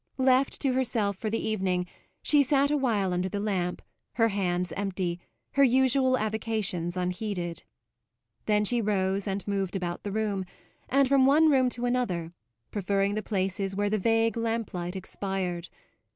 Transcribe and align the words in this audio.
Left 0.17 0.59
to 0.61 0.73
herself 0.73 1.15
for 1.17 1.29
the 1.29 1.47
evening 1.47 1.85
she 2.23 2.41
sat 2.41 2.71
a 2.71 2.75
while 2.75 3.13
under 3.13 3.29
the 3.29 3.39
lamp, 3.39 3.83
her 4.13 4.29
hands 4.29 4.71
empty, 4.75 5.19
her 5.51 5.63
usual 5.63 6.17
avocations 6.17 6.97
unheeded. 6.97 7.61
Then 8.47 8.65
she 8.65 8.81
rose 8.81 9.27
and 9.27 9.47
moved 9.47 9.75
about 9.75 10.01
the 10.01 10.11
room, 10.11 10.43
and 10.89 11.07
from 11.07 11.27
one 11.27 11.51
room 11.51 11.69
to 11.69 11.85
another, 11.85 12.33
preferring 12.71 13.13
the 13.13 13.21
places 13.21 13.75
where 13.75 13.91
the 13.91 13.99
vague 13.99 14.35
lamplight 14.37 14.95
expired. 14.95 15.69